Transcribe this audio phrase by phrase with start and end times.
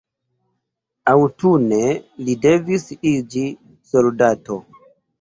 [1.11, 1.83] Aŭtune
[2.23, 3.47] li devis iĝi
[3.95, 4.63] soldato.